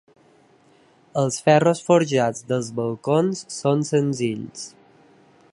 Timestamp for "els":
1.23-1.37